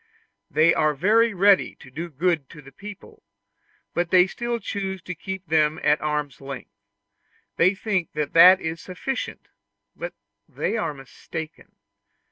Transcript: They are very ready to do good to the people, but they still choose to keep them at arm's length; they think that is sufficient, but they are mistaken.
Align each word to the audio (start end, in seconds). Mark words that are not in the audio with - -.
They 0.49 0.73
are 0.73 0.95
very 0.95 1.31
ready 1.35 1.75
to 1.75 1.91
do 1.91 2.09
good 2.09 2.49
to 2.49 2.61
the 2.63 2.71
people, 2.71 3.21
but 3.93 4.09
they 4.09 4.25
still 4.25 4.57
choose 4.59 4.99
to 5.03 5.13
keep 5.13 5.45
them 5.45 5.79
at 5.83 6.01
arm's 6.01 6.41
length; 6.41 6.71
they 7.57 7.75
think 7.75 8.09
that 8.13 8.59
is 8.59 8.81
sufficient, 8.81 9.49
but 9.95 10.15
they 10.49 10.75
are 10.75 10.95
mistaken. 10.95 11.75